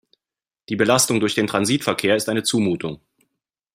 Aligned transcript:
Die 0.69 0.75
Belastung 0.75 1.19
durch 1.19 1.35
den 1.35 1.45
Transitverkehr 1.45 2.15
ist 2.15 2.27
eine 2.27 2.41
Zumutung. 2.41 3.01